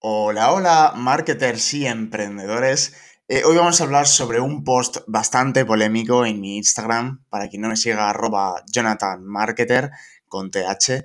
Hola, 0.00 0.52
hola, 0.52 0.92
marketers 0.94 1.74
y 1.74 1.84
emprendedores. 1.84 2.94
Eh, 3.26 3.42
hoy 3.44 3.56
vamos 3.56 3.80
a 3.80 3.84
hablar 3.84 4.06
sobre 4.06 4.40
un 4.40 4.62
post 4.62 4.98
bastante 5.08 5.64
polémico 5.64 6.24
en 6.24 6.40
mi 6.40 6.56
Instagram. 6.56 7.24
Para 7.28 7.48
quien 7.48 7.62
no 7.62 7.68
me 7.68 7.76
siga, 7.76 8.08
arroba 8.08 8.62
Jonathan 8.72 9.24
Marketer 9.24 9.90
con 10.28 10.52
TH. 10.52 11.02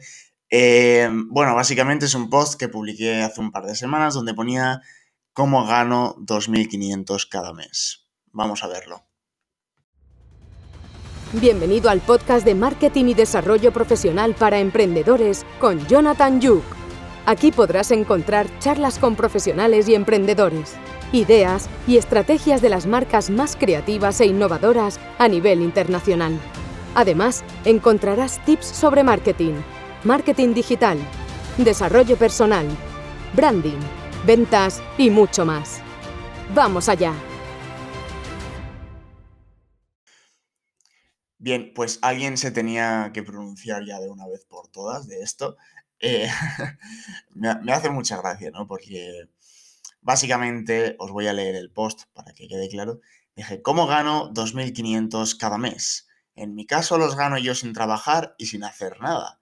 Eh, 0.47 1.09
bueno, 1.11 1.55
básicamente 1.55 2.05
es 2.05 2.13
un 2.13 2.29
post 2.29 2.59
que 2.59 2.69
publiqué 2.69 3.23
hace 3.23 3.41
un 3.41 3.51
par 3.51 3.65
de 3.65 3.75
semanas 3.75 4.13
donde 4.13 4.35
ponía 4.35 4.81
cómo 5.33 5.65
gano 5.65 6.15
2.500 6.17 7.27
cada 7.27 7.51
mes. 7.51 8.07
Vamos 8.31 8.63
a 8.63 8.67
verlo. 8.67 9.07
Bienvenido 11.31 11.89
al 11.89 11.99
podcast 12.01 12.45
de 12.45 12.53
Marketing 12.53 13.05
y 13.05 13.13
Desarrollo 13.15 13.73
Profesional 13.73 14.35
para 14.35 14.59
Emprendedores 14.59 15.47
con 15.59 15.83
Jonathan 15.87 16.39
Yuk. 16.39 16.82
Aquí 17.25 17.53
podrás 17.53 17.91
encontrar 17.91 18.47
charlas 18.59 18.99
con 18.99 19.15
profesionales 19.15 19.87
y 19.87 19.95
emprendedores, 19.95 20.73
ideas 21.13 21.69
y 21.87 21.95
estrategias 21.95 22.61
de 22.61 22.67
las 22.67 22.85
marcas 22.85 23.29
más 23.29 23.55
creativas 23.55 24.19
e 24.19 24.25
innovadoras 24.25 24.99
a 25.19 25.29
nivel 25.29 25.61
internacional. 25.61 26.37
Además, 26.95 27.45
encontrarás 27.63 28.43
tips 28.43 28.65
sobre 28.65 29.03
marketing, 29.03 29.53
marketing 30.03 30.53
digital, 30.53 30.97
desarrollo 31.57 32.17
personal, 32.17 32.67
branding, 33.33 33.79
ventas 34.25 34.81
y 34.97 35.09
mucho 35.09 35.45
más. 35.45 35.79
¡Vamos 36.53 36.89
allá! 36.89 37.13
Bien, 41.37 41.71
pues 41.73 41.99
alguien 42.01 42.37
se 42.37 42.51
tenía 42.51 43.11
que 43.13 43.23
pronunciar 43.23 43.85
ya 43.85 43.99
de 43.99 44.09
una 44.09 44.27
vez 44.27 44.45
por 44.45 44.67
todas 44.67 45.07
de 45.07 45.21
esto. 45.21 45.57
Eh, 46.05 46.29
me, 47.33 47.71
hace 47.71 47.89
mucha 47.89 48.17
gracia, 48.17 48.51
¿no? 48.51 48.67
Porque 48.67 49.29
básicamente 50.01 50.97
os 50.99 51.11
voy 51.11 51.27
a 51.27 51.33
leer 51.33 51.55
el 51.55 51.71
post 51.71 52.01
para 52.13 52.33
que 52.33 52.49
quede 52.49 52.67
claro. 52.67 52.99
Dije, 53.37 53.61
¿cómo 53.61 53.87
gano 53.87 54.29
2.500 54.33 55.37
cada 55.37 55.57
mes? 55.57 56.09
En 56.35 56.55
mi 56.55 56.65
caso 56.65 56.97
los 56.97 57.15
gano 57.15 57.37
yo 57.37 57.55
sin 57.55 57.71
trabajar 57.71 58.35
y 58.37 58.47
sin 58.47 58.65
hacer 58.65 58.99
nada. 58.99 59.39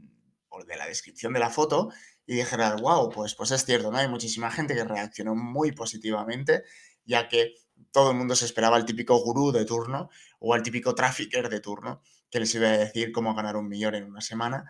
o 0.48 0.64
de 0.64 0.76
la 0.76 0.86
descripción 0.86 1.32
de 1.32 1.40
la 1.40 1.50
foto 1.50 1.90
y 2.26 2.34
dijeras, 2.34 2.80
wow, 2.80 3.10
pues, 3.10 3.34
pues 3.36 3.52
es 3.52 3.64
cierto, 3.64 3.92
¿no? 3.92 3.98
Hay 3.98 4.08
muchísima 4.08 4.50
gente 4.50 4.74
que 4.74 4.84
reaccionó 4.84 5.36
muy 5.36 5.72
positivamente, 5.72 6.64
ya 7.04 7.28
que 7.28 7.54
todo 7.92 8.10
el 8.10 8.16
mundo 8.16 8.34
se 8.34 8.46
esperaba 8.46 8.76
al 8.76 8.86
típico 8.86 9.16
gurú 9.22 9.52
de 9.52 9.64
turno 9.64 10.08
o 10.40 10.54
al 10.54 10.62
típico 10.62 10.94
trafficker 10.94 11.48
de 11.48 11.60
turno 11.60 12.02
que 12.30 12.40
les 12.40 12.54
iba 12.54 12.68
a 12.68 12.78
decir 12.78 13.12
cómo 13.12 13.34
ganar 13.34 13.56
un 13.56 13.68
millón 13.68 13.94
en 13.94 14.04
una 14.04 14.20
semana 14.20 14.64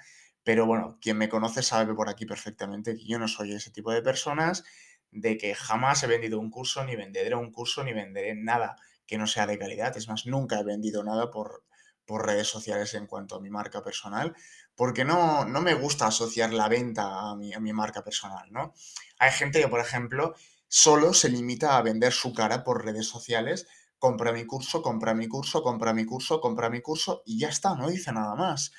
pero 0.45 0.67
bueno, 0.67 0.98
quien 1.00 1.17
me 1.17 1.28
conoce 1.28 1.62
sabe 1.62 1.95
por 1.95 2.09
aquí 2.09 2.27
perfectamente 2.27 2.95
que 2.95 3.06
yo 3.06 3.19
no 3.19 3.28
soy 3.28 3.53
ese 3.53 3.70
tipo 3.70 3.91
de 3.91 4.03
personas, 4.03 4.62
de 5.11 5.39
que 5.39 5.55
jamás 5.55 6.03
he 6.03 6.06
vendido 6.06 6.39
un 6.39 6.51
curso, 6.51 6.84
ni 6.84 6.97
venderé 6.97 7.34
un 7.34 7.51
curso, 7.51 7.83
ni 7.83 7.92
venderé 7.92 8.34
nada 8.34 8.77
que 9.06 9.19
no 9.19 9.27
sea 9.27 9.47
de 9.47 9.59
calidad. 9.59 9.97
Es 9.97 10.09
más, 10.09 10.27
nunca 10.27 10.61
he 10.61 10.64
vendido 10.64 11.03
nada 11.03 11.31
por, 11.31 11.64
por 12.05 12.27
redes 12.27 12.48
sociales 12.48 12.95
en 12.95 13.07
cuanto 13.07 13.36
a 13.36 13.41
mi 13.41 13.51
marca 13.51 13.83
personal, 13.83 14.35
porque 14.74 15.05
no, 15.05 15.45
no 15.45 15.61
me 15.61 15.74
gusta 15.74 16.07
asociar 16.07 16.52
la 16.52 16.68
venta 16.68 17.30
a 17.30 17.36
mi, 17.36 17.55
a 17.55 17.61
mi 17.61 17.73
marca 17.73 18.02
personal, 18.02 18.51
¿no? 18.52 18.74
Hay 19.18 19.30
gente 19.30 19.61
que, 19.61 19.68
por 19.68 19.80
ejemplo, 19.80 20.35
solo 20.68 21.14
se 21.14 21.29
limita 21.29 21.77
a 21.77 21.83
vender 21.83 22.13
su 22.13 22.35
cara 22.35 22.64
por 22.64 22.85
redes 22.85 23.07
sociales, 23.07 23.67
compra 23.98 24.33
mi 24.33 24.45
curso, 24.45 24.83
compra 24.83 25.14
mi 25.14 25.29
curso, 25.29 25.63
compra 25.63 25.95
mi 25.95 26.05
curso, 26.05 26.41
compra 26.41 26.68
mi 26.68 26.83
curso 26.83 27.23
y 27.24 27.39
ya 27.39 27.48
está, 27.48 27.74
no 27.74 27.89
dice 27.89 28.13
nada 28.13 28.35
más. 28.35 28.73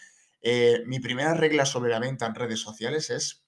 Eh, 0.47 0.83
mi 0.85 0.99
primera 0.99 1.33
regla 1.33 1.65
sobre 1.65 1.89
la 1.89 1.97
venta 1.97 2.27
en 2.27 2.35
redes 2.35 2.59
sociales 2.59 3.09
es 3.09 3.43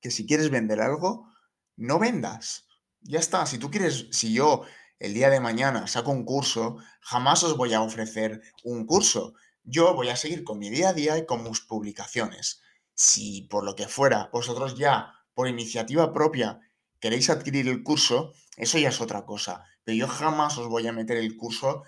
que 0.00 0.10
si 0.10 0.24
quieres 0.24 0.48
vender 0.48 0.80
algo, 0.80 1.30
no 1.76 1.98
vendas. 1.98 2.66
Ya 3.02 3.18
está, 3.18 3.44
si 3.44 3.58
tú 3.58 3.70
quieres, 3.70 4.08
si 4.12 4.32
yo 4.32 4.62
el 4.98 5.12
día 5.12 5.28
de 5.28 5.40
mañana 5.40 5.86
saco 5.86 6.12
un 6.12 6.24
curso, 6.24 6.78
jamás 7.02 7.44
os 7.44 7.58
voy 7.58 7.74
a 7.74 7.82
ofrecer 7.82 8.40
un 8.64 8.86
curso. 8.86 9.34
Yo 9.62 9.92
voy 9.94 10.08
a 10.08 10.16
seguir 10.16 10.42
con 10.42 10.58
mi 10.58 10.70
día 10.70 10.88
a 10.88 10.92
día 10.94 11.18
y 11.18 11.26
con 11.26 11.42
mis 11.42 11.60
publicaciones. 11.60 12.62
Si 12.94 13.42
por 13.42 13.62
lo 13.62 13.76
que 13.76 13.86
fuera 13.86 14.30
vosotros 14.32 14.74
ya, 14.78 15.12
por 15.34 15.48
iniciativa 15.48 16.14
propia, 16.14 16.60
queréis 16.98 17.28
adquirir 17.28 17.68
el 17.68 17.82
curso, 17.82 18.32
eso 18.56 18.78
ya 18.78 18.88
es 18.88 19.02
otra 19.02 19.26
cosa. 19.26 19.64
Pero 19.84 19.98
yo 19.98 20.08
jamás 20.08 20.56
os 20.56 20.68
voy 20.68 20.86
a 20.86 20.94
meter 20.94 21.18
el 21.18 21.36
curso 21.36 21.82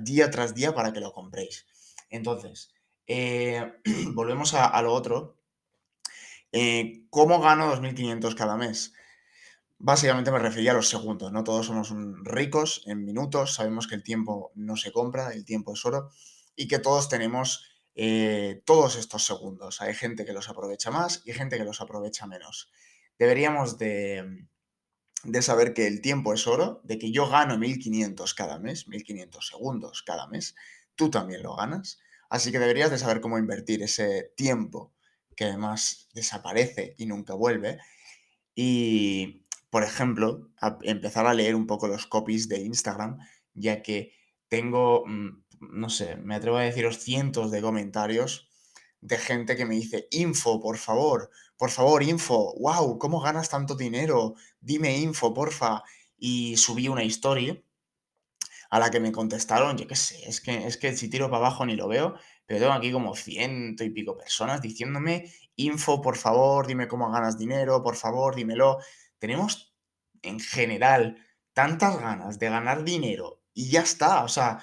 día 0.00 0.30
tras 0.30 0.54
día 0.54 0.74
para 0.74 0.94
que 0.94 1.00
lo 1.00 1.12
compréis. 1.12 1.66
Entonces, 2.08 2.73
eh, 3.06 3.80
volvemos 4.14 4.54
a, 4.54 4.80
lo 4.82 4.92
otro. 4.92 5.36
Eh, 6.52 7.04
¿Cómo 7.10 7.40
gano 7.40 7.74
2.500 7.74 8.34
cada 8.34 8.56
mes? 8.56 8.92
Básicamente 9.78 10.30
me 10.30 10.38
refería 10.38 10.70
a 10.70 10.74
los 10.74 10.88
segundos, 10.88 11.32
¿no? 11.32 11.44
Todos 11.44 11.66
somos 11.66 11.92
ricos 12.22 12.82
en 12.86 13.04
minutos, 13.04 13.54
sabemos 13.54 13.86
que 13.86 13.96
el 13.96 14.02
tiempo 14.02 14.52
no 14.54 14.76
se 14.76 14.92
compra, 14.92 15.32
el 15.32 15.44
tiempo 15.44 15.74
es 15.74 15.84
oro, 15.84 16.10
y 16.56 16.68
que 16.68 16.78
todos 16.78 17.08
tenemos 17.08 17.66
eh, 17.96 18.62
todos 18.64 18.96
estos 18.96 19.24
segundos. 19.24 19.80
Hay 19.80 19.94
gente 19.94 20.24
que 20.24 20.32
los 20.32 20.48
aprovecha 20.48 20.90
más 20.90 21.22
y 21.24 21.32
gente 21.32 21.58
que 21.58 21.64
los 21.64 21.80
aprovecha 21.80 22.26
menos. 22.26 22.70
Deberíamos 23.18 23.78
de, 23.78 24.46
de 25.24 25.42
saber 25.42 25.74
que 25.74 25.86
el 25.86 26.00
tiempo 26.00 26.34
es 26.34 26.46
oro, 26.46 26.80
de 26.84 26.98
que 26.98 27.10
yo 27.10 27.28
gano 27.28 27.56
1.500 27.56 28.34
cada 28.34 28.58
mes, 28.58 28.86
1.500 28.88 29.42
segundos 29.42 30.02
cada 30.02 30.26
mes, 30.26 30.54
tú 30.94 31.10
también 31.10 31.42
lo 31.42 31.56
ganas. 31.56 31.98
Así 32.30 32.52
que 32.52 32.58
deberías 32.58 32.90
de 32.90 32.98
saber 32.98 33.20
cómo 33.20 33.38
invertir 33.38 33.82
ese 33.82 34.32
tiempo 34.36 34.92
que 35.36 35.44
además 35.44 36.08
desaparece 36.14 36.94
y 36.98 37.06
nunca 37.06 37.34
vuelve. 37.34 37.78
Y, 38.54 39.46
por 39.70 39.82
ejemplo, 39.82 40.50
empezar 40.82 41.26
a 41.26 41.34
leer 41.34 41.54
un 41.54 41.66
poco 41.66 41.88
los 41.88 42.06
copies 42.06 42.48
de 42.48 42.60
Instagram, 42.60 43.18
ya 43.54 43.82
que 43.82 44.12
tengo, 44.48 45.04
mm, 45.06 45.44
no 45.60 45.90
sé, 45.90 46.16
me 46.16 46.34
atrevo 46.34 46.58
a 46.58 46.62
deciros 46.62 46.98
cientos 46.98 47.50
de 47.50 47.62
comentarios 47.62 48.48
de 49.00 49.18
gente 49.18 49.56
que 49.56 49.66
me 49.66 49.74
dice, 49.74 50.08
info, 50.12 50.60
por 50.60 50.78
favor, 50.78 51.30
por 51.58 51.70
favor, 51.70 52.02
info, 52.02 52.54
wow, 52.58 52.98
¿cómo 52.98 53.20
ganas 53.20 53.50
tanto 53.50 53.74
dinero? 53.74 54.34
Dime 54.60 54.96
info, 54.98 55.34
porfa. 55.34 55.82
Y 56.16 56.56
subí 56.56 56.88
una 56.88 57.04
historia 57.04 57.60
a 58.70 58.78
la 58.78 58.90
que 58.90 59.00
me 59.00 59.12
contestaron, 59.12 59.76
yo 59.76 59.86
qué 59.86 59.96
sé, 59.96 60.28
es 60.28 60.40
que, 60.40 60.66
es 60.66 60.76
que 60.76 60.96
si 60.96 61.08
tiro 61.08 61.30
para 61.30 61.46
abajo 61.46 61.66
ni 61.66 61.76
lo 61.76 61.88
veo, 61.88 62.14
pero 62.46 62.60
tengo 62.60 62.72
aquí 62.72 62.92
como 62.92 63.14
ciento 63.14 63.84
y 63.84 63.90
pico 63.90 64.16
personas 64.16 64.60
diciéndome, 64.60 65.30
info, 65.56 66.00
por 66.00 66.16
favor, 66.16 66.66
dime 66.66 66.88
cómo 66.88 67.10
ganas 67.10 67.38
dinero, 67.38 67.82
por 67.82 67.96
favor, 67.96 68.34
dímelo. 68.34 68.78
Tenemos 69.18 69.74
en 70.22 70.40
general 70.40 71.18
tantas 71.52 71.98
ganas 72.00 72.38
de 72.38 72.48
ganar 72.48 72.84
dinero 72.84 73.42
y 73.54 73.70
ya 73.70 73.80
está, 73.82 74.24
o 74.24 74.28
sea, 74.28 74.60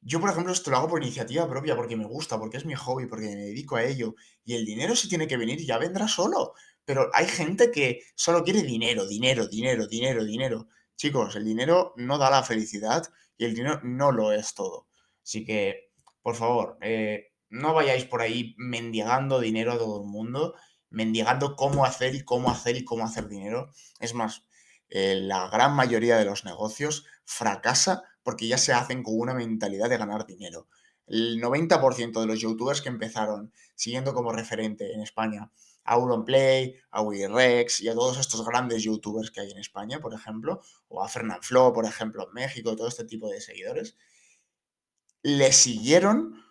yo 0.00 0.20
por 0.20 0.30
ejemplo 0.30 0.52
esto 0.52 0.70
lo 0.70 0.78
hago 0.78 0.88
por 0.88 1.02
iniciativa 1.02 1.48
propia, 1.48 1.76
porque 1.76 1.96
me 1.96 2.06
gusta, 2.06 2.38
porque 2.38 2.56
es 2.56 2.64
mi 2.64 2.74
hobby, 2.74 3.06
porque 3.06 3.26
me 3.26 3.36
dedico 3.36 3.76
a 3.76 3.84
ello, 3.84 4.14
y 4.44 4.54
el 4.54 4.64
dinero 4.64 4.96
si 4.96 5.08
tiene 5.08 5.28
que 5.28 5.36
venir 5.36 5.60
ya 5.64 5.78
vendrá 5.78 6.08
solo, 6.08 6.54
pero 6.84 7.10
hay 7.12 7.26
gente 7.26 7.70
que 7.70 8.02
solo 8.14 8.42
quiere 8.42 8.62
dinero, 8.62 9.06
dinero, 9.06 9.46
dinero, 9.46 9.86
dinero, 9.86 10.24
dinero. 10.24 10.68
Chicos, 11.00 11.34
el 11.34 11.46
dinero 11.46 11.94
no 11.96 12.18
da 12.18 12.28
la 12.28 12.42
felicidad 12.42 13.10
y 13.38 13.46
el 13.46 13.54
dinero 13.54 13.80
no 13.82 14.12
lo 14.12 14.32
es 14.32 14.52
todo. 14.52 14.86
Así 15.24 15.46
que, 15.46 15.88
por 16.20 16.34
favor, 16.34 16.76
eh, 16.82 17.32
no 17.48 17.72
vayáis 17.72 18.04
por 18.04 18.20
ahí 18.20 18.54
mendigando 18.58 19.40
dinero 19.40 19.72
a 19.72 19.78
todo 19.78 20.02
el 20.02 20.06
mundo, 20.06 20.56
mendigando 20.90 21.56
cómo 21.56 21.86
hacer 21.86 22.14
y 22.14 22.22
cómo 22.22 22.50
hacer 22.50 22.76
y 22.76 22.84
cómo 22.84 23.02
hacer 23.02 23.28
dinero. 23.28 23.70
Es 23.98 24.12
más, 24.12 24.44
eh, 24.90 25.14
la 25.22 25.48
gran 25.48 25.74
mayoría 25.74 26.18
de 26.18 26.26
los 26.26 26.44
negocios 26.44 27.06
fracasa 27.24 28.02
porque 28.22 28.46
ya 28.46 28.58
se 28.58 28.74
hacen 28.74 29.02
con 29.02 29.18
una 29.18 29.32
mentalidad 29.32 29.88
de 29.88 29.96
ganar 29.96 30.26
dinero. 30.26 30.68
El 31.06 31.40
90% 31.40 32.20
de 32.20 32.26
los 32.26 32.40
youtubers 32.40 32.82
que 32.82 32.90
empezaron 32.90 33.54
siguiendo 33.74 34.12
como 34.12 34.32
referente 34.32 34.92
en 34.92 35.00
España 35.00 35.50
Auronplay, 35.90 36.76
a 36.92 37.02
Rex 37.02 37.80
y 37.80 37.88
a 37.88 37.94
todos 37.94 38.18
estos 38.18 38.44
grandes 38.44 38.84
youtubers 38.84 39.30
que 39.30 39.40
hay 39.40 39.50
en 39.50 39.58
España, 39.58 39.98
por 39.98 40.14
ejemplo, 40.14 40.60
o 40.88 41.02
a 41.02 41.08
Fernand 41.08 41.42
Flo, 41.42 41.72
por 41.72 41.84
ejemplo, 41.84 42.28
en 42.28 42.32
México, 42.32 42.76
todo 42.76 42.86
este 42.86 43.04
tipo 43.04 43.28
de 43.28 43.40
seguidores, 43.40 43.96
le 45.22 45.52
siguieron 45.52 46.44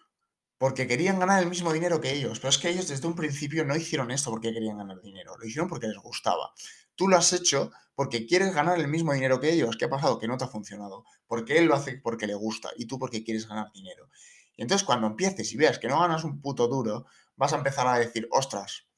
porque 0.57 0.87
querían 0.87 1.19
ganar 1.19 1.41
el 1.41 1.49
mismo 1.49 1.71
dinero 1.71 2.01
que 2.01 2.11
ellos. 2.11 2.39
Pero 2.39 2.49
es 2.49 2.57
que 2.57 2.69
ellos 2.69 2.89
desde 2.89 3.07
un 3.07 3.15
principio 3.15 3.63
no 3.63 3.77
hicieron 3.77 4.11
esto 4.11 4.29
porque 4.29 4.51
querían 4.51 4.77
ganar 4.77 4.99
dinero, 5.01 5.37
lo 5.37 5.47
hicieron 5.47 5.69
porque 5.69 5.87
les 5.87 5.97
gustaba. 5.97 6.51
Tú 6.95 7.07
lo 7.07 7.15
has 7.15 7.31
hecho 7.31 7.71
porque 7.95 8.25
quieres 8.25 8.53
ganar 8.53 8.77
el 8.77 8.89
mismo 8.89 9.13
dinero 9.13 9.39
que 9.39 9.53
ellos. 9.53 9.77
¿Qué 9.77 9.85
ha 9.85 9.89
pasado? 9.89 10.19
Que 10.19 10.27
no 10.27 10.37
te 10.37 10.43
ha 10.43 10.49
funcionado. 10.49 11.05
Porque 11.27 11.57
él 11.57 11.65
lo 11.65 11.75
hace 11.75 11.97
porque 12.03 12.27
le 12.27 12.35
gusta 12.35 12.71
y 12.75 12.87
tú 12.87 12.99
porque 12.99 13.23
quieres 13.23 13.47
ganar 13.47 13.71
dinero. 13.71 14.09
Y 14.57 14.63
entonces 14.63 14.85
cuando 14.85 15.07
empieces 15.07 15.53
y 15.53 15.57
veas 15.57 15.79
que 15.79 15.87
no 15.87 16.01
ganas 16.01 16.25
un 16.25 16.41
puto 16.41 16.67
duro, 16.67 17.05
vas 17.37 17.53
a 17.53 17.55
empezar 17.55 17.87
a 17.87 17.97
decir, 17.97 18.27
ostras, 18.31 18.88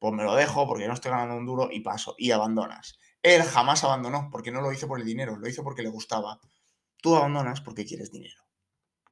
pues 0.00 0.14
me 0.14 0.24
lo 0.24 0.34
dejo 0.34 0.66
porque 0.66 0.88
no 0.88 0.94
estoy 0.94 1.12
ganando 1.12 1.36
un 1.36 1.46
duro 1.46 1.68
y 1.70 1.80
paso 1.80 2.16
y 2.18 2.32
abandonas. 2.32 2.98
Él 3.22 3.42
jamás 3.42 3.84
abandonó 3.84 4.30
porque 4.32 4.50
no 4.50 4.62
lo 4.62 4.72
hizo 4.72 4.88
por 4.88 4.98
el 4.98 5.06
dinero, 5.06 5.36
lo 5.36 5.46
hizo 5.46 5.62
porque 5.62 5.82
le 5.82 5.90
gustaba. 5.90 6.40
Tú 6.96 7.14
abandonas 7.14 7.60
porque 7.60 7.84
quieres 7.84 8.10
dinero. 8.10 8.42